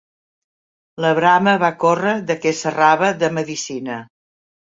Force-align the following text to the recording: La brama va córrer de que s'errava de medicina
La 1.05 1.11
brama 1.19 1.53
va 1.65 1.69
córrer 1.83 2.15
de 2.31 2.37
que 2.45 2.55
s'errava 2.61 3.13
de 3.25 3.31
medicina 3.39 3.99